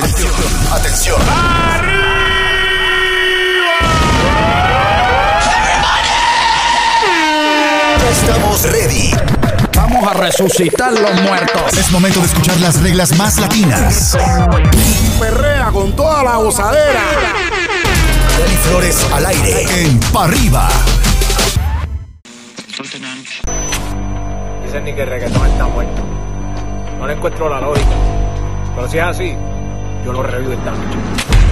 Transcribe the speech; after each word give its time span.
Atención, 0.00 0.32
atención. 0.72 1.20
Ya 7.98 8.10
estamos 8.10 8.62
ready. 8.62 9.12
Vamos 9.76 10.08
a 10.08 10.14
resucitar 10.14 10.92
los 10.92 11.20
muertos. 11.20 11.76
Es 11.76 11.92
momento 11.92 12.20
de 12.20 12.26
escuchar 12.26 12.58
las 12.60 12.80
reglas 12.82 13.14
más 13.18 13.38
latinas. 13.38 14.16
Perrea 15.20 15.66
con 15.70 15.94
toda 15.94 16.22
la 16.22 16.36
gozadera. 16.36 17.02
Dani 18.38 18.56
Flores 18.56 19.06
al 19.12 19.26
aire 19.26 19.66
en 19.82 20.00
Pa' 20.00 20.24
Arriba. 20.24 20.68
Dicen 24.64 24.84
ni 24.84 24.94
que 24.94 25.02
el 25.02 25.10
reggaetón 25.10 25.46
está 25.46 25.66
muerto. 25.66 26.02
No 26.98 27.06
le 27.06 27.12
encuentro 27.12 27.50
la 27.50 27.60
lógica. 27.60 27.96
Pero 28.74 28.88
si 28.88 28.96
es 28.96 29.04
así, 29.04 29.36
yo 30.04 30.12
lo 30.12 30.22
revivo 30.22 30.52
noche. 30.70 31.49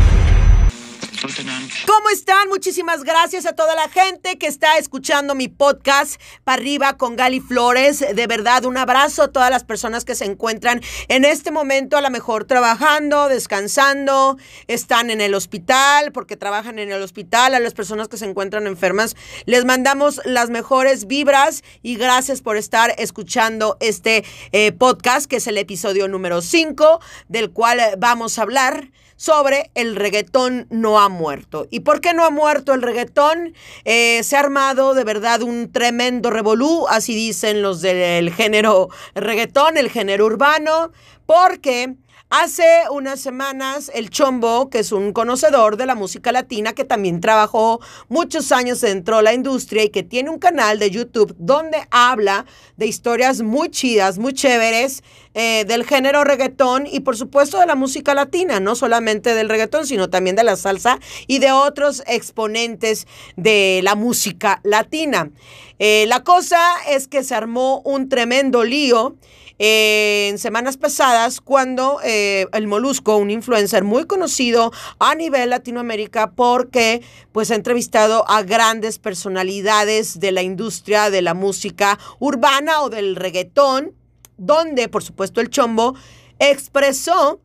¿Cómo 2.08 2.16
están? 2.16 2.48
Muchísimas 2.48 3.04
gracias 3.04 3.44
a 3.44 3.52
toda 3.52 3.74
la 3.74 3.86
gente 3.90 4.38
que 4.38 4.46
está 4.46 4.78
escuchando 4.78 5.34
mi 5.34 5.48
podcast 5.48 6.18
para 6.42 6.58
arriba 6.58 6.96
con 6.96 7.16
Gali 7.16 7.40
Flores. 7.40 8.02
De 8.14 8.26
verdad, 8.26 8.64
un 8.64 8.78
abrazo 8.78 9.24
a 9.24 9.28
todas 9.28 9.50
las 9.50 9.64
personas 9.64 10.06
que 10.06 10.14
se 10.14 10.24
encuentran 10.24 10.80
en 11.08 11.26
este 11.26 11.50
momento 11.50 11.98
a 11.98 12.00
lo 12.00 12.08
mejor 12.08 12.46
trabajando, 12.46 13.28
descansando, 13.28 14.38
están 14.68 15.10
en 15.10 15.20
el 15.20 15.34
hospital 15.34 16.10
porque 16.12 16.38
trabajan 16.38 16.78
en 16.78 16.90
el 16.90 17.02
hospital, 17.02 17.54
a 17.54 17.60
las 17.60 17.74
personas 17.74 18.08
que 18.08 18.16
se 18.16 18.24
encuentran 18.24 18.66
enfermas. 18.66 19.14
Les 19.44 19.66
mandamos 19.66 20.22
las 20.24 20.48
mejores 20.48 21.08
vibras 21.08 21.62
y 21.82 21.96
gracias 21.96 22.40
por 22.40 22.56
estar 22.56 22.94
escuchando 22.96 23.76
este 23.80 24.24
eh, 24.52 24.72
podcast 24.72 25.28
que 25.28 25.36
es 25.36 25.46
el 25.46 25.58
episodio 25.58 26.08
número 26.08 26.40
5 26.40 27.00
del 27.28 27.50
cual 27.50 27.80
vamos 27.98 28.38
a 28.38 28.42
hablar 28.42 28.88
sobre 29.18 29.70
el 29.74 29.96
reggaetón 29.96 30.66
no 30.70 30.98
ha 31.00 31.10
muerto. 31.10 31.66
¿Y 31.70 31.80
por 31.80 31.97
qué 32.00 32.14
no 32.14 32.24
ha 32.24 32.30
muerto 32.30 32.74
el 32.74 32.82
reggaetón? 32.82 33.54
Eh, 33.84 34.22
se 34.22 34.36
ha 34.36 34.40
armado 34.40 34.94
de 34.94 35.04
verdad 35.04 35.42
un 35.42 35.70
tremendo 35.72 36.30
revolú, 36.30 36.86
así 36.88 37.14
dicen 37.14 37.62
los 37.62 37.80
del 37.80 38.32
género 38.32 38.88
reggaetón, 39.14 39.76
el 39.76 39.90
género 39.90 40.26
urbano, 40.26 40.92
porque... 41.26 41.96
Hace 42.30 42.82
unas 42.90 43.20
semanas 43.20 43.90
el 43.94 44.10
Chombo, 44.10 44.68
que 44.68 44.80
es 44.80 44.92
un 44.92 45.14
conocedor 45.14 45.78
de 45.78 45.86
la 45.86 45.94
música 45.94 46.30
latina, 46.30 46.74
que 46.74 46.84
también 46.84 47.22
trabajó 47.22 47.80
muchos 48.10 48.52
años 48.52 48.82
dentro 48.82 49.16
de 49.16 49.22
la 49.22 49.32
industria 49.32 49.84
y 49.84 49.88
que 49.88 50.02
tiene 50.02 50.28
un 50.28 50.38
canal 50.38 50.78
de 50.78 50.90
YouTube 50.90 51.34
donde 51.38 51.78
habla 51.90 52.44
de 52.76 52.86
historias 52.86 53.40
muy 53.40 53.70
chidas, 53.70 54.18
muy 54.18 54.34
chéveres 54.34 55.02
eh, 55.32 55.64
del 55.66 55.86
género 55.86 56.22
reggaetón 56.22 56.86
y 56.86 57.00
por 57.00 57.16
supuesto 57.16 57.60
de 57.60 57.66
la 57.66 57.76
música 57.76 58.12
latina, 58.14 58.60
no 58.60 58.74
solamente 58.74 59.34
del 59.34 59.48
reggaetón, 59.48 59.86
sino 59.86 60.10
también 60.10 60.36
de 60.36 60.44
la 60.44 60.56
salsa 60.56 60.98
y 61.28 61.38
de 61.38 61.52
otros 61.52 62.02
exponentes 62.06 63.06
de 63.36 63.80
la 63.82 63.94
música 63.94 64.60
latina. 64.64 65.30
Eh, 65.78 66.06
la 66.08 66.24
cosa 66.24 66.58
es 66.88 67.06
que 67.06 67.22
se 67.22 67.34
armó 67.34 67.80
un 67.84 68.08
tremendo 68.08 68.64
lío 68.64 69.16
en 69.58 70.38
semanas 70.38 70.76
pasadas 70.76 71.40
cuando 71.40 72.00
eh, 72.04 72.46
el 72.52 72.68
Molusco, 72.68 73.16
un 73.16 73.30
influencer 73.30 73.82
muy 73.82 74.06
conocido 74.06 74.72
a 75.00 75.14
nivel 75.16 75.50
Latinoamérica 75.50 76.30
porque 76.30 77.02
pues 77.32 77.50
ha 77.50 77.56
entrevistado 77.56 78.24
a 78.28 78.42
grandes 78.42 78.98
personalidades 78.98 80.20
de 80.20 80.30
la 80.30 80.42
industria 80.42 81.10
de 81.10 81.22
la 81.22 81.34
música 81.34 81.98
urbana 82.20 82.82
o 82.82 82.88
del 82.88 83.16
reggaetón, 83.16 83.94
donde 84.36 84.88
por 84.88 85.02
supuesto 85.02 85.40
el 85.40 85.50
Chombo 85.50 85.94
expresó 86.38 87.40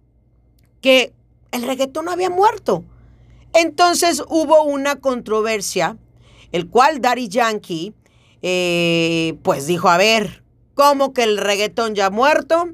que 0.81 1.14
el 1.52 1.64
reggaetón 1.64 2.09
había 2.09 2.30
muerto. 2.30 2.84
Entonces 3.53 4.23
hubo 4.28 4.64
una 4.64 4.97
controversia, 4.97 5.97
el 6.52 6.68
cual 6.70 7.02
Daddy 7.02 7.28
Yankee 7.28 7.94
eh, 8.45 9.38
pues 9.41 9.68
dijo, 9.68 9.88
a 9.88 9.97
ver, 9.97 10.44
¿cómo 10.73 11.13
que 11.13 11.23
el 11.23 11.38
reggaetón 11.38 11.95
ya 11.95 12.09
muerto? 12.09 12.68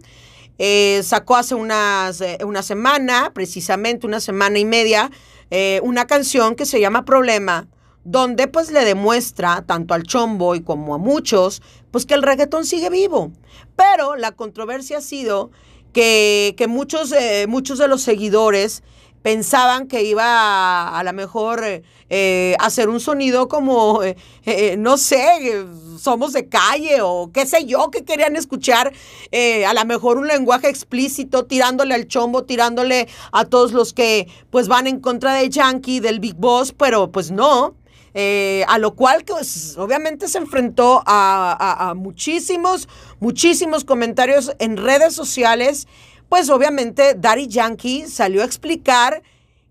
Eh, 0.57 1.01
sacó 1.03 1.35
hace 1.35 1.53
unas, 1.53 2.19
eh, 2.21 2.39
una 2.43 2.63
semana, 2.63 3.31
precisamente 3.35 4.07
una 4.07 4.19
semana 4.19 4.57
y 4.57 4.65
media, 4.65 5.11
una 5.81 6.05
canción 6.05 6.55
que 6.55 6.65
se 6.65 6.79
llama 6.79 7.05
Problema, 7.05 7.67
donde 8.03 8.47
pues 8.47 8.71
le 8.71 8.85
demuestra 8.85 9.63
tanto 9.65 9.95
al 9.95 10.03
Chombo 10.03 10.53
y 10.53 10.61
como 10.61 10.93
a 10.93 10.99
muchos, 10.99 11.63
pues 11.89 12.05
que 12.05 12.13
el 12.13 12.21
reggaetón 12.21 12.65
sigue 12.65 12.89
vivo. 12.91 13.31
Pero 13.75 14.15
la 14.15 14.31
controversia 14.31 14.99
ha 14.99 15.01
sido 15.01 15.49
que, 15.91 16.53
que 16.55 16.67
muchos, 16.67 17.15
muchos 17.47 17.79
de 17.79 17.87
los 17.87 18.03
seguidores 18.03 18.83
pensaban 19.21 19.87
que 19.87 20.03
iba 20.03 20.23
a, 20.25 20.99
a 20.99 21.03
lo 21.03 21.13
mejor 21.13 21.63
eh, 21.63 21.83
eh, 22.09 22.55
hacer 22.59 22.89
un 22.89 22.99
sonido 22.99 23.47
como, 23.47 24.01
eh, 24.03 24.75
no 24.77 24.97
sé, 24.97 25.65
somos 25.99 26.33
de 26.33 26.47
calle 26.47 27.01
o 27.01 27.29
qué 27.33 27.45
sé 27.45 27.65
yo, 27.65 27.91
que 27.91 28.03
querían 28.05 28.35
escuchar 28.35 28.91
a 29.67 29.73
lo 29.73 29.85
mejor 29.85 30.17
un 30.17 30.27
lenguaje 30.27 30.69
explícito, 30.69 31.45
tirándole 31.45 31.93
al 31.93 32.07
chombo, 32.07 32.45
tirándole 32.45 33.07
a 33.31 33.45
todos 33.45 33.73
los 33.73 33.93
que 33.93 34.27
pues 34.49 34.67
van 34.67 34.87
en 34.87 34.99
contra 34.99 35.33
de 35.33 35.49
Yankee, 35.49 35.99
del 35.99 36.19
Big 36.19 36.35
Boss, 36.35 36.73
pero 36.73 37.11
pues 37.11 37.31
no. 37.31 37.75
A 38.67 38.77
lo 38.79 38.95
cual, 38.95 39.23
pues, 39.25 39.77
obviamente 39.77 40.27
se 40.27 40.39
enfrentó 40.39 41.03
a, 41.05 41.55
a- 41.57 41.89
a 41.89 41.93
muchísimos, 41.93 42.89
muchísimos 43.19 43.85
comentarios 43.85 44.51
en 44.59 44.75
redes 44.77 45.13
sociales. 45.15 45.87
Pues 46.29 46.49
obviamente 46.51 47.15
Daddy 47.17 47.47
Yankee 47.47 48.05
salió 48.07 48.43
a 48.43 48.45
explicar 48.45 49.23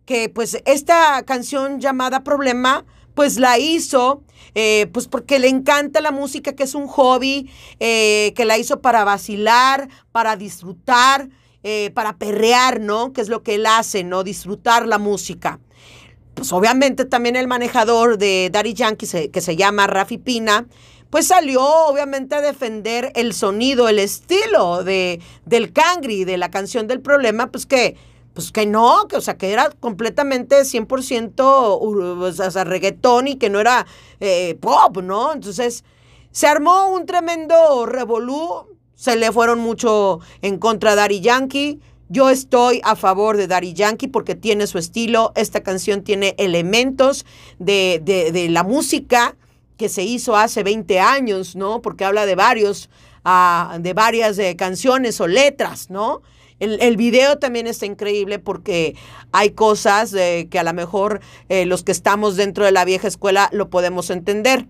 que 0.05 0.29
pues 0.29 0.61
esta 0.65 1.23
canción 1.23 1.81
llamada 1.81 2.25
Problema, 2.25 2.85
pues 3.15 3.39
la 3.39 3.59
hizo, 3.59 4.23
eh, 4.55 4.89
pues 4.93 5.07
porque 5.07 5.39
le 5.39 5.49
encanta 5.49 6.01
la 6.01 6.11
música, 6.11 6.55
que 6.55 6.65
es 6.65 6.75
un 6.75 6.89
hobby, 6.89 7.51
eh, 7.79 8.33
que 8.35 8.45
la 8.45 8.59
hizo 8.59 8.81
para 8.81 9.05
vacilar, 9.05 9.89
para 10.11 10.37
disfrutar, 10.37 11.29
eh, 11.63 11.91
para 11.95 12.17
perrear, 12.17 12.81
¿no? 12.81 13.13
Que 13.13 13.21
es 13.21 13.29
lo 13.29 13.43
que 13.43 13.55
él 13.55 13.67
hace, 13.67 14.03
¿no? 14.03 14.25
Disfrutar 14.25 14.87
la 14.87 14.99
música 14.99 15.61
pues 16.39 16.53
obviamente 16.53 17.05
también 17.05 17.35
el 17.35 17.49
manejador 17.49 18.17
de 18.17 18.49
Daddy 18.53 18.73
Yankee, 18.73 19.29
que 19.29 19.41
se 19.41 19.57
llama 19.57 19.89
Rafi 19.89 20.19
Pina, 20.19 20.69
pues 21.11 21.27
salió 21.29 21.63
obviamente 21.87 22.35
a 22.35 22.41
defender 22.41 23.13
el 23.15 23.33
sonido, 23.33 23.89
el 23.89 23.99
estilo 23.99 24.85
de, 24.85 25.21
del 25.47 25.73
Cangri, 25.73 26.25
de 26.25 26.37
la 26.37 26.51
canción 26.51 26.87
del 26.87 27.01
problema, 27.01 27.47
pues 27.51 27.65
que, 27.67 27.97
pues 28.35 28.53
que 28.53 28.67
no, 28.67 29.07
que 29.09 29.17
o 29.17 29.21
sea, 29.21 29.37
que 29.39 29.51
era 29.53 29.71
completamente 29.81 30.65
100% 30.65 31.81
ur- 31.81 32.23
o 32.45 32.51
sea, 32.51 32.65
reggaetón 32.65 33.27
y 33.29 33.37
que 33.37 33.49
no 33.51 33.59
era 33.61 33.87
eh, 34.21 34.57
pop, 34.61 34.99
¿no? 35.03 35.33
Entonces 35.33 35.83
se 36.31 36.47
armó 36.47 36.89
un 36.91 37.07
tremendo 37.07 37.87
revolú, 37.87 38.67
se 38.95 39.17
le 39.17 39.33
fueron 39.33 39.61
mucho 39.61 40.21
en 40.43 40.59
contra 40.59 40.91
de 40.91 40.97
Daddy 40.97 41.21
Yankee. 41.21 41.81
Yo 42.11 42.31
estoy 42.31 42.81
a 42.85 42.97
favor 42.97 43.37
de 43.37 43.47
Daddy 43.47 43.73
Yankee 43.73 44.09
porque 44.09 44.35
tiene 44.35 44.67
su 44.67 44.79
estilo. 44.79 45.33
Esta 45.37 45.63
canción 45.63 46.03
tiene 46.03 46.35
elementos 46.39 47.25
de- 47.59 48.01
de 48.05 48.49
la 48.51 48.63
música 48.63 49.37
que 49.79 49.89
se 49.89 50.03
hizo 50.03 50.37
hace 50.37 50.63
20 50.63 51.01
años, 51.01 51.57
¿no? 51.57 51.81
Porque 51.81 52.05
habla 52.05 52.27
de 52.27 52.35
varios, 52.35 52.91
ah, 53.25 53.79
de 53.81 53.95
varias 53.95 54.39
eh, 54.39 54.57
canciones 54.57 55.21
o 55.23 55.27
letras, 55.27 55.89
¿no? 55.89 56.21
El, 56.59 56.97
video 56.97 57.39
también 57.39 57.69
está 57.69 57.87
increíble 57.87 58.41
porque 58.41 58.97
hay 59.31 59.51
cosas 59.51 60.13
eh, 60.13 60.49
que 60.51 60.59
a 60.59 60.65
lo 60.65 60.75
mejor 60.75 61.21
eh, 61.49 61.67
los 61.67 61.85
que 61.85 61.93
estamos 61.93 62.35
dentro 62.35 62.65
de 62.65 62.73
la 62.73 62.85
vieja 62.85 63.07
escuela 63.07 63.49
lo 63.53 63.71
podemos 63.71 64.11
entender 64.11 64.67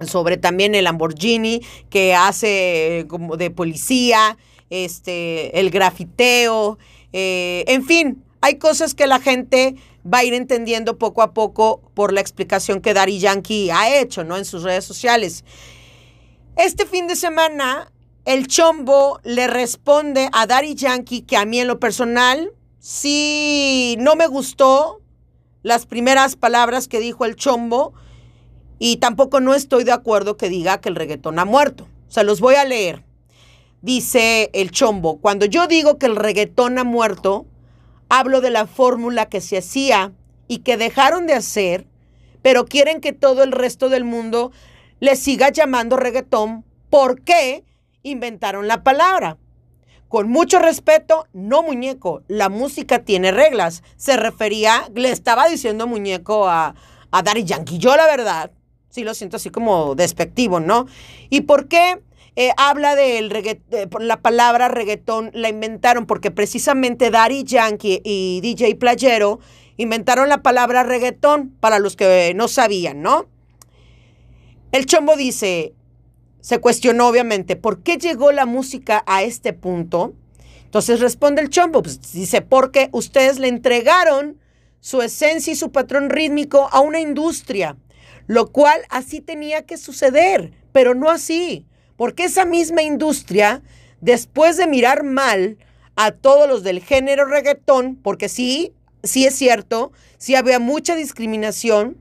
sobre 0.00 0.38
también 0.38 0.74
el 0.74 0.84
Lamborghini 0.84 1.60
que 1.90 2.14
hace 2.14 3.04
como 3.08 3.36
de 3.36 3.50
policía, 3.50 4.38
este, 4.70 5.60
el 5.60 5.68
grafiteo, 5.68 6.78
en 7.12 7.84
fin, 7.84 8.24
hay 8.40 8.56
cosas 8.56 8.94
que 8.94 9.06
la 9.06 9.20
gente 9.20 9.76
va 10.06 10.18
a 10.18 10.24
ir 10.24 10.34
entendiendo 10.34 10.98
poco 10.98 11.22
a 11.22 11.32
poco 11.32 11.80
por 11.94 12.12
la 12.12 12.20
explicación 12.20 12.80
que 12.80 12.94
Daddy 12.94 13.18
Yankee 13.18 13.70
ha 13.70 13.98
hecho, 13.98 14.24
¿no? 14.24 14.36
En 14.36 14.44
sus 14.44 14.62
redes 14.62 14.84
sociales. 14.84 15.44
Este 16.56 16.86
fin 16.86 17.06
de 17.06 17.16
semana, 17.16 17.92
el 18.24 18.46
Chombo 18.46 19.20
le 19.24 19.46
responde 19.46 20.28
a 20.32 20.46
Daddy 20.46 20.74
Yankee 20.74 21.22
que 21.22 21.36
a 21.36 21.44
mí 21.44 21.60
en 21.60 21.68
lo 21.68 21.80
personal, 21.80 22.52
sí, 22.78 23.96
no 24.00 24.16
me 24.16 24.26
gustó 24.26 25.00
las 25.62 25.86
primeras 25.86 26.36
palabras 26.36 26.88
que 26.88 27.00
dijo 27.00 27.24
el 27.24 27.36
Chombo, 27.36 27.94
y 28.84 28.96
tampoco 28.96 29.38
no 29.38 29.54
estoy 29.54 29.84
de 29.84 29.92
acuerdo 29.92 30.36
que 30.36 30.48
diga 30.48 30.80
que 30.80 30.88
el 30.88 30.96
reggaetón 30.96 31.38
ha 31.38 31.44
muerto. 31.44 31.86
Se 32.08 32.24
los 32.24 32.40
voy 32.40 32.56
a 32.56 32.64
leer. 32.64 33.04
Dice 33.80 34.50
el 34.54 34.72
chombo, 34.72 35.20
cuando 35.20 35.46
yo 35.46 35.68
digo 35.68 35.98
que 35.98 36.06
el 36.06 36.16
reggaetón 36.16 36.80
ha 36.80 36.84
muerto, 36.84 37.46
hablo 38.14 38.42
de 38.42 38.50
la 38.50 38.66
fórmula 38.66 39.30
que 39.30 39.40
se 39.40 39.56
hacía 39.56 40.12
y 40.46 40.58
que 40.58 40.76
dejaron 40.76 41.26
de 41.26 41.32
hacer, 41.32 41.86
pero 42.42 42.66
quieren 42.66 43.00
que 43.00 43.14
todo 43.14 43.42
el 43.42 43.52
resto 43.52 43.88
del 43.88 44.04
mundo 44.04 44.52
le 45.00 45.16
siga 45.16 45.48
llamando 45.48 45.96
reggaetón 45.96 46.62
porque 46.90 47.64
inventaron 48.02 48.68
la 48.68 48.82
palabra. 48.84 49.38
con 50.08 50.28
mucho 50.28 50.58
respeto, 50.58 51.26
no 51.32 51.62
muñeco, 51.62 52.22
la 52.28 52.50
música 52.50 52.98
tiene 52.98 53.32
reglas. 53.32 53.82
Se 53.96 54.18
refería, 54.18 54.90
le 54.94 55.10
estaba 55.10 55.48
diciendo 55.48 55.86
muñeco 55.86 56.46
a, 56.50 56.74
a 57.10 57.22
Yankee. 57.22 57.78
Yo 57.78 57.96
la 57.96 58.04
verdad, 58.04 58.50
sí 58.90 59.04
lo 59.04 59.14
siento 59.14 59.38
así 59.38 59.48
como 59.48 59.94
despectivo, 59.94 60.60
¿no? 60.60 60.84
¿Y 61.30 61.40
por 61.40 61.66
qué? 61.66 62.02
Eh, 62.34 62.50
habla 62.56 62.96
del 62.96 63.28
reggaetón, 63.28 64.08
la 64.08 64.22
palabra 64.22 64.68
reggaetón 64.68 65.30
la 65.34 65.50
inventaron 65.50 66.06
porque 66.06 66.30
precisamente 66.30 67.10
Daddy 67.10 67.44
Yankee 67.44 68.00
y 68.04 68.40
DJ 68.40 68.76
Playero 68.76 69.38
inventaron 69.76 70.30
la 70.30 70.42
palabra 70.42 70.82
reggaetón 70.82 71.50
para 71.60 71.78
los 71.78 71.94
que 71.94 72.32
no 72.34 72.48
sabían, 72.48 73.02
¿no? 73.02 73.26
El 74.70 74.86
chombo 74.86 75.16
dice, 75.16 75.74
se 76.40 76.58
cuestionó 76.58 77.08
obviamente, 77.08 77.56
¿por 77.56 77.82
qué 77.82 77.98
llegó 77.98 78.32
la 78.32 78.46
música 78.46 79.04
a 79.06 79.22
este 79.22 79.52
punto? 79.52 80.14
Entonces 80.64 81.00
responde 81.00 81.42
el 81.42 81.50
chombo, 81.50 81.82
pues 81.82 82.00
dice, 82.12 82.40
porque 82.40 82.88
ustedes 82.92 83.38
le 83.38 83.48
entregaron 83.48 84.38
su 84.80 85.02
esencia 85.02 85.52
y 85.52 85.56
su 85.56 85.70
patrón 85.70 86.08
rítmico 86.08 86.70
a 86.72 86.80
una 86.80 86.98
industria, 86.98 87.76
lo 88.26 88.50
cual 88.52 88.80
así 88.88 89.20
tenía 89.20 89.66
que 89.66 89.76
suceder, 89.76 90.52
pero 90.72 90.94
no 90.94 91.10
así, 91.10 91.66
porque 92.02 92.24
esa 92.24 92.44
misma 92.44 92.82
industria, 92.82 93.62
después 94.00 94.56
de 94.56 94.66
mirar 94.66 95.04
mal 95.04 95.56
a 95.94 96.10
todos 96.10 96.48
los 96.48 96.64
del 96.64 96.82
género 96.82 97.26
reggaetón, 97.26 97.94
porque 97.94 98.28
sí, 98.28 98.72
sí 99.04 99.24
es 99.24 99.36
cierto, 99.36 99.92
sí 100.18 100.34
había 100.34 100.58
mucha 100.58 100.96
discriminación, 100.96 101.96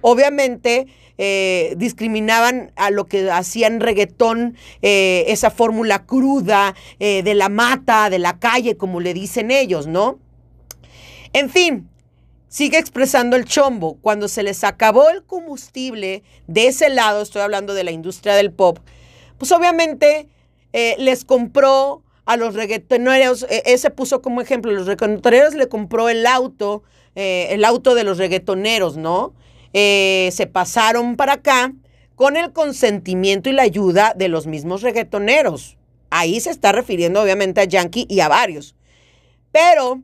obviamente 0.00 0.88
eh, 1.18 1.74
discriminaban 1.76 2.72
a 2.74 2.90
lo 2.90 3.04
que 3.06 3.30
hacían 3.30 3.78
reggaetón, 3.78 4.56
eh, 4.82 5.26
esa 5.28 5.52
fórmula 5.52 6.04
cruda 6.04 6.74
eh, 6.98 7.22
de 7.22 7.34
la 7.34 7.48
mata, 7.48 8.10
de 8.10 8.18
la 8.18 8.40
calle, 8.40 8.76
como 8.76 8.98
le 8.98 9.14
dicen 9.14 9.52
ellos, 9.52 9.86
¿no? 9.86 10.18
En 11.32 11.48
fin, 11.48 11.88
sigue 12.48 12.78
expresando 12.78 13.36
el 13.36 13.44
chombo. 13.44 13.98
Cuando 14.02 14.26
se 14.26 14.42
les 14.42 14.64
acabó 14.64 15.10
el 15.10 15.22
combustible 15.22 16.24
de 16.48 16.66
ese 16.66 16.88
lado, 16.88 17.22
estoy 17.22 17.42
hablando 17.42 17.72
de 17.72 17.84
la 17.84 17.92
industria 17.92 18.34
del 18.34 18.50
pop, 18.50 18.80
pues 19.44 19.52
obviamente 19.52 20.28
les 20.72 21.26
compró 21.26 22.02
a 22.24 22.38
los 22.38 22.54
reggaetoneros, 22.54 23.46
ese 23.50 23.90
puso 23.90 24.22
como 24.22 24.40
ejemplo, 24.40 24.72
los 24.72 24.86
reggaetoneros 24.86 25.54
le 25.54 25.68
compró 25.68 26.08
el 26.08 26.26
auto, 26.26 26.82
el 27.14 27.62
auto 27.64 27.94
de 27.94 28.04
los 28.04 28.16
reggaetoneros, 28.16 28.96
¿no? 28.96 29.34
Eh, 29.74 30.30
se 30.32 30.46
pasaron 30.46 31.16
para 31.16 31.34
acá 31.34 31.74
con 32.14 32.38
el 32.38 32.52
consentimiento 32.52 33.50
y 33.50 33.52
la 33.52 33.62
ayuda 33.62 34.14
de 34.16 34.28
los 34.28 34.46
mismos 34.46 34.80
reggaetoneros. 34.80 35.76
Ahí 36.08 36.40
se 36.40 36.50
está 36.50 36.72
refiriendo 36.72 37.20
obviamente 37.20 37.60
a 37.60 37.64
Yankee 37.64 38.06
y 38.08 38.20
a 38.20 38.28
varios. 38.28 38.74
Pero 39.52 40.00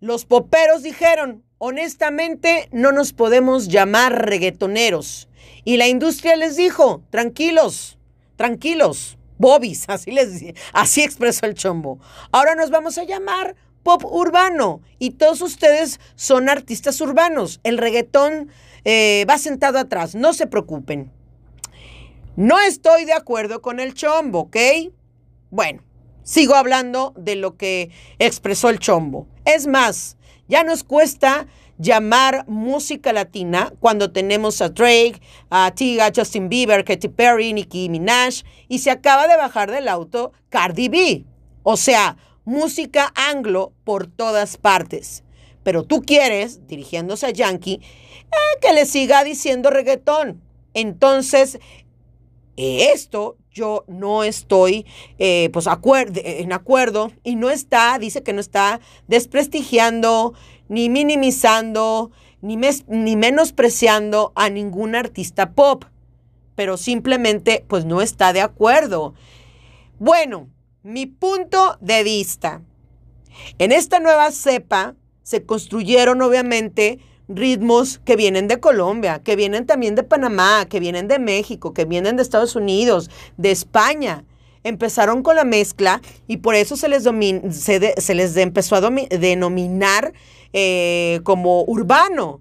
los 0.00 0.26
poperos 0.26 0.82
dijeron, 0.82 1.42
honestamente 1.56 2.68
no 2.70 2.92
nos 2.92 3.14
podemos 3.14 3.68
llamar 3.68 4.26
reggaetoneros. 4.26 5.28
Y 5.64 5.76
la 5.76 5.88
industria 5.88 6.36
les 6.36 6.56
dijo, 6.56 7.02
tranquilos, 7.10 7.97
tranquilos, 8.38 9.18
bobis, 9.36 9.84
así 9.88 10.12
les 10.12 10.54
así 10.72 11.02
expresó 11.02 11.44
el 11.44 11.54
chombo. 11.54 11.98
Ahora 12.32 12.54
nos 12.54 12.70
vamos 12.70 12.96
a 12.96 13.04
llamar 13.04 13.56
pop 13.82 14.04
urbano 14.04 14.80
y 14.98 15.10
todos 15.10 15.42
ustedes 15.42 16.00
son 16.14 16.48
artistas 16.48 17.00
urbanos. 17.00 17.60
El 17.64 17.76
reggaetón 17.76 18.48
eh, 18.84 19.26
va 19.28 19.36
sentado 19.38 19.78
atrás, 19.78 20.14
no 20.14 20.32
se 20.32 20.46
preocupen. 20.46 21.12
No 22.36 22.60
estoy 22.60 23.04
de 23.04 23.14
acuerdo 23.14 23.60
con 23.60 23.80
el 23.80 23.94
chombo, 23.94 24.40
¿ok? 24.42 24.56
Bueno, 25.50 25.82
sigo 26.22 26.54
hablando 26.54 27.12
de 27.16 27.34
lo 27.34 27.56
que 27.56 27.90
expresó 28.20 28.70
el 28.70 28.78
chombo. 28.78 29.26
Es 29.44 29.66
más, 29.66 30.16
ya 30.46 30.62
nos 30.62 30.84
cuesta 30.84 31.48
llamar 31.78 32.44
música 32.48 33.12
latina 33.12 33.72
cuando 33.80 34.10
tenemos 34.10 34.60
a 34.60 34.68
Drake, 34.68 35.20
a 35.50 35.72
Tiga, 35.74 36.12
Justin 36.14 36.48
Bieber, 36.48 36.84
Katy 36.84 37.08
Perry, 37.08 37.52
Nicki 37.52 37.88
Minaj 37.88 38.42
y 38.68 38.80
se 38.80 38.90
acaba 38.90 39.28
de 39.28 39.36
bajar 39.36 39.70
del 39.70 39.88
auto 39.88 40.32
Cardi 40.48 40.88
B. 40.88 41.24
O 41.62 41.76
sea, 41.76 42.16
música 42.44 43.12
anglo 43.14 43.72
por 43.84 44.06
todas 44.06 44.56
partes. 44.56 45.22
Pero 45.62 45.84
tú 45.84 46.02
quieres, 46.02 46.66
dirigiéndose 46.66 47.26
a 47.26 47.30
Yankee, 47.30 47.80
eh, 47.82 48.58
que 48.60 48.72
le 48.72 48.86
siga 48.86 49.22
diciendo 49.24 49.70
reggaetón. 49.70 50.42
Entonces, 50.74 51.58
esto 52.56 53.36
yo 53.52 53.84
no 53.88 54.24
estoy 54.24 54.86
eh, 55.18 55.50
pues 55.52 55.66
en 55.66 56.52
acuerdo 56.52 57.12
y 57.24 57.36
no 57.36 57.50
está, 57.50 57.98
dice 57.98 58.22
que 58.22 58.32
no 58.32 58.40
está 58.40 58.80
desprestigiando, 59.08 60.34
ni 60.68 60.88
minimizando, 60.88 62.10
ni, 62.40 62.58
ni 62.88 63.16
menospreciando 63.16 64.32
a 64.34 64.50
ningún 64.50 64.94
artista 64.94 65.52
pop, 65.52 65.84
pero 66.54 66.76
simplemente 66.76 67.64
pues 67.68 67.84
no 67.84 68.02
está 68.02 68.32
de 68.32 68.40
acuerdo. 68.40 69.14
Bueno, 69.98 70.48
mi 70.82 71.06
punto 71.06 71.76
de 71.80 72.02
vista. 72.02 72.62
En 73.58 73.72
esta 73.72 74.00
nueva 74.00 74.30
cepa 74.32 74.94
se 75.22 75.44
construyeron 75.44 76.22
obviamente 76.22 76.98
ritmos 77.28 77.98
que 77.98 78.16
vienen 78.16 78.48
de 78.48 78.58
Colombia, 78.58 79.20
que 79.22 79.36
vienen 79.36 79.66
también 79.66 79.94
de 79.94 80.02
Panamá, 80.02 80.66
que 80.68 80.80
vienen 80.80 81.08
de 81.08 81.18
México, 81.18 81.74
que 81.74 81.84
vienen 81.84 82.16
de 82.16 82.22
Estados 82.22 82.56
Unidos, 82.56 83.10
de 83.36 83.50
España. 83.50 84.24
Empezaron 84.64 85.22
con 85.22 85.36
la 85.36 85.44
mezcla 85.44 86.00
y 86.26 86.38
por 86.38 86.54
eso 86.54 86.76
se 86.76 86.88
les, 86.88 87.04
se, 87.04 88.14
les 88.14 88.36
empezó 88.36 88.76
a 88.76 88.80
denominar 88.80 90.12
eh, 90.52 91.20
como 91.24 91.62
urbano. 91.64 92.40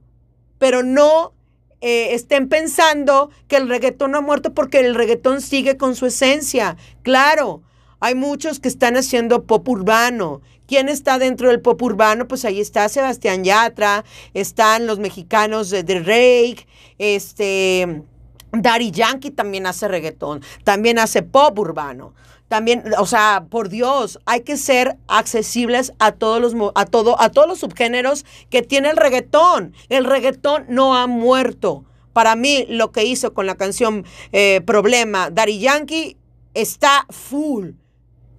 Pero 0.57 0.83
no 0.83 1.33
eh, 1.81 2.15
estén 2.15 2.49
pensando 2.49 3.29
que 3.47 3.57
el 3.57 3.69
reggaetón 3.69 4.11
no 4.11 4.17
ha 4.17 4.21
muerto 4.21 4.53
porque 4.53 4.79
el 4.79 4.95
reggaetón 4.95 5.41
sigue 5.41 5.77
con 5.77 5.95
su 5.95 6.07
esencia. 6.07 6.75
Claro, 7.03 7.61
hay 7.99 8.15
muchos 8.15 8.59
que 8.59 8.67
están 8.67 8.97
haciendo 8.97 9.43
pop 9.43 9.67
urbano. 9.69 10.41
¿Quién 10.67 10.89
está 10.89 11.17
dentro 11.17 11.49
del 11.49 11.61
pop 11.61 11.81
urbano? 11.81 12.27
Pues 12.27 12.45
ahí 12.45 12.59
está 12.59 12.89
Sebastián 12.89 13.43
Yatra, 13.43 14.03
están 14.33 14.85
los 14.85 14.99
mexicanos 14.99 15.69
de, 15.69 15.81
Rake, 15.99 16.67
este, 16.97 18.03
Daddy 18.51 18.91
Yankee 18.91 19.31
también 19.31 19.67
hace 19.67 19.87
reggaetón, 19.87 20.41
también 20.63 20.99
hace 20.99 21.21
pop 21.23 21.57
urbano. 21.59 22.13
También, 22.47 22.83
o 22.97 23.05
sea, 23.05 23.45
por 23.49 23.67
Dios, 23.67 24.19
hay 24.25 24.41
que 24.41 24.55
ser 24.55 24.95
accesibles 25.07 25.91
a 25.99 26.13
todos 26.13 26.39
los 26.39 26.53
a 26.75 26.85
todo, 26.85 27.19
a 27.19 27.29
todos 27.29 27.47
los 27.47 27.59
subgéneros 27.59 28.25
que 28.49 28.61
tiene 28.61 28.89
el 28.89 28.95
reggaetón. 28.95 29.73
El 29.89 30.05
reggaetón 30.05 30.65
no 30.69 30.95
ha 30.95 31.07
muerto. 31.07 31.83
Para 32.13 32.35
mí, 32.37 32.65
lo 32.69 32.93
que 32.93 33.03
hizo 33.03 33.33
con 33.33 33.45
la 33.47 33.55
canción 33.55 34.05
eh, 34.31 34.61
Problema, 34.65 35.29
Daddy 35.29 35.59
Yankee, 35.59 36.17
está 36.53 37.05
full. 37.09 37.71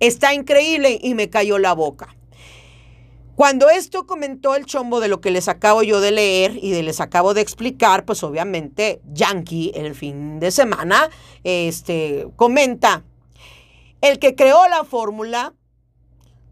Está 0.01 0.33
increíble 0.33 0.99
y 1.03 1.15
me 1.15 1.29
cayó 1.29 1.59
la 1.59 1.75
boca. 1.75 2.18
Cuando 3.39 3.71
esto 3.71 4.05
comentó 4.05 4.57
el 4.57 4.67
chombo 4.67 4.99
de 4.99 5.07
lo 5.07 5.21
que 5.21 5.31
les 5.31 5.47
acabo 5.47 5.85
yo 5.85 6.01
de 6.01 6.11
leer 6.11 6.59
y 6.61 6.73
de 6.73 6.83
les 6.83 7.01
acabo 7.01 7.35
de 7.35 7.41
explicar, 7.41 8.05
pues 8.05 8.25
obviamente 8.25 9.01
Yankee 9.13 9.71
el 9.77 9.95
fin 9.95 10.41
de 10.41 10.51
semana 10.51 11.09
este, 11.45 12.27
comenta, 12.35 13.05
el 14.01 14.19
que 14.19 14.35
creó 14.35 14.67
la 14.67 14.83
fórmula, 14.83 15.55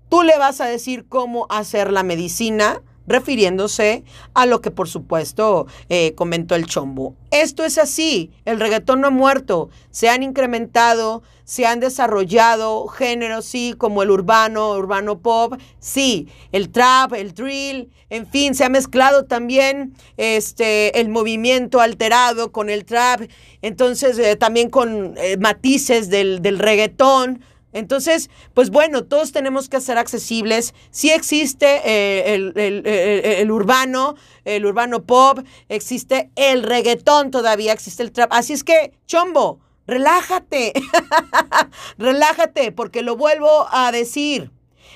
tú 0.09 0.23
le 0.23 0.39
vas 0.39 0.61
a 0.61 0.67
decir 0.67 1.09
cómo 1.09 1.49
hacer 1.51 1.91
la 1.91 2.05
medicina, 2.05 2.85
refiriéndose 3.09 4.05
a 4.35 4.47
lo 4.47 4.61
que 4.61 4.71
por 4.71 4.87
supuesto 4.89 5.67
eh, 5.89 6.15
comentó 6.15 6.55
el 6.55 6.67
chombo. 6.67 7.17
Esto 7.33 7.65
es 7.65 7.79
así, 7.79 8.31
el 8.45 8.61
reggaetón 8.61 9.01
no 9.01 9.09
ha 9.09 9.11
muerto, 9.11 9.71
se 9.91 10.09
han 10.09 10.23
incrementado, 10.23 11.25
se 11.47 11.65
han 11.65 11.79
desarrollado 11.79 12.89
géneros, 12.89 13.45
sí, 13.45 13.75
como 13.79 14.03
el 14.03 14.11
urbano, 14.11 14.73
urbano 14.73 15.21
pop, 15.21 15.55
sí, 15.79 16.29
el 16.51 16.71
trap, 16.71 17.15
el 17.15 17.35
drill, 17.35 17.89
en 18.11 18.27
fin, 18.27 18.57
se 18.57 18.65
ha 18.65 18.69
mezclado 18.69 19.27
también 19.27 19.95
este, 20.17 21.01
el 21.01 21.09
movimiento 21.09 21.81
alterado 21.81 22.51
con 22.51 22.69
el 22.69 22.85
trap, 22.85 23.23
entonces 23.63 24.19
eh, 24.19 24.35
también 24.35 24.71
con 24.71 25.15
eh, 25.19 25.37
matices 25.39 26.11
del, 26.11 26.43
del 26.43 26.59
reggaetón, 26.59 27.41
entonces, 27.73 28.31
pues 28.55 28.71
bueno, 28.71 29.05
todos 29.05 29.33
tenemos 29.33 29.69
que 29.69 29.83
ser 29.83 29.99
accesibles. 29.99 30.73
Sí 30.91 31.11
existe 31.11 31.83
eh, 31.85 32.35
el, 32.55 33.51
urbano, 33.51 34.15
el 34.47 34.65
urbano 34.65 35.05
pop, 35.05 35.41
existe 35.69 36.31
el 36.37 36.63
reggaetón 36.63 37.31
todavía, 37.31 37.75
existe 37.75 38.03
el 38.03 38.13
trap. 38.13 38.33
Así 38.33 38.55
es 38.55 38.65
que, 38.65 38.93
chombo, 39.07 39.61
relájate, 39.87 40.73
relájate, 41.99 42.73
porque 42.73 43.03
lo 43.03 43.17
vuelvo 43.17 43.67
a 43.71 43.93
decir. 43.93 44.51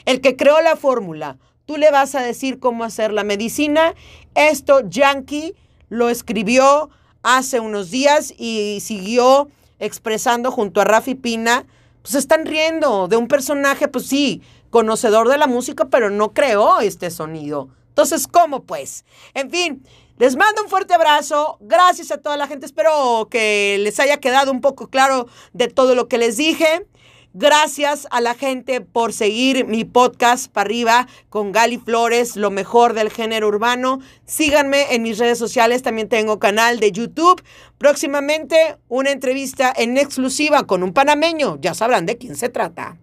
El 0.07 0.21
que 0.21 0.37
creó 0.37 0.61
la 0.63 0.77
fórmula, 0.77 1.39
tú 1.67 1.77
le 1.77 1.91
vas 1.91 2.15
a 2.15 2.23
decir 2.23 2.59
cómo 2.59 2.85
hacer 2.85 3.13
la 3.13 3.25
medicina. 3.25 3.95
Esto 4.35 4.81
Yankee 4.89 5.55
lo 5.89 6.09
escribió 6.09 6.91
hace 7.23 7.61
unos 7.61 7.91
días 7.91 8.33
y 8.39 8.79
siguió 8.81 9.49
expresando 9.79 10.51
junto 10.51 10.81
a 10.81 10.85
Rafi 10.85 11.15
Pina 11.15 11.67
pues 12.03 12.15
están 12.15 12.47
riendo 12.47 13.09
de 13.09 13.17
un 13.17 13.29
personaje, 13.29 13.89
pues 13.89 14.07
sí, 14.07 14.43
conocedor 14.71 15.29
de 15.29 15.39
la 15.39 15.47
música, 15.47 15.87
pero 15.87 16.11
no 16.11 16.33
creó 16.33 16.81
este 16.81 17.11
sonido. 17.11 17.69
Entonces, 17.89 18.27
¿cómo 18.27 18.63
pues? 18.63 19.05
En 19.35 19.51
fin, 19.51 19.85
les 20.21 20.37
mando 20.37 20.63
un 20.63 20.69
fuerte 20.69 20.93
abrazo. 20.93 21.57
Gracias 21.61 22.11
a 22.11 22.19
toda 22.19 22.37
la 22.37 22.47
gente. 22.47 22.67
Espero 22.67 23.27
que 23.31 23.79
les 23.81 23.99
haya 23.99 24.19
quedado 24.19 24.53
un 24.53 24.61
poco 24.61 24.89
claro 24.89 25.27
de 25.55 25.69
todo 25.69 25.95
lo 25.95 26.09
que 26.09 26.19
les 26.19 26.37
dije. 26.37 26.87
Gracias 27.33 28.07
a 28.11 28.21
la 28.21 28.35
gente 28.35 28.83
por 28.83 29.15
seguir 29.15 29.65
mi 29.65 29.85
podcast 29.85 30.53
para 30.53 30.67
arriba 30.67 31.07
con 31.31 31.53
Gali 31.53 31.79
Flores, 31.79 32.37
lo 32.37 32.51
mejor 32.51 32.93
del 32.93 33.09
género 33.09 33.49
urbano. 33.49 34.01
Síganme 34.27 34.95
en 34.95 35.03
mis 35.03 35.17
redes 35.17 35.39
sociales, 35.39 35.83
también 35.83 36.11
tengo 36.11 36.39
canal 36.39 36.81
de 36.81 36.93
YouTube. 36.93 37.43
Próximamente 37.79 38.77
una 38.89 39.13
entrevista 39.13 39.73
en 39.75 39.97
exclusiva 39.97 40.67
con 40.67 40.83
un 40.83 40.93
panameño, 40.93 41.57
ya 41.63 41.73
sabrán 41.73 42.05
de 42.05 42.19
quién 42.19 42.37
se 42.37 42.51
trata. 42.51 42.99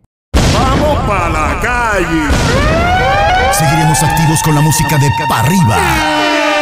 Vamos 0.53 0.97
para 1.07 1.29
la 1.29 1.59
calle. 1.61 3.53
Seguiremos 3.53 4.03
activos 4.03 4.43
con 4.43 4.53
la 4.53 4.61
música 4.61 4.99
de 4.99 5.09
Pa' 5.27 5.39
Arriba. 5.39 6.56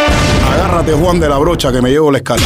Agárrate, 0.51 0.93
Juan 0.93 1.19
de 1.19 1.29
la 1.29 1.37
Brocha, 1.37 1.71
que 1.71 1.81
me 1.81 1.89
llevo 1.89 2.11
la 2.11 2.19
escala. 2.19 2.43